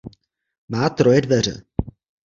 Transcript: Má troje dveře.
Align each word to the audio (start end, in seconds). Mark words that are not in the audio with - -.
Má 0.67 0.89
troje 0.89 1.21
dveře. 1.21 1.63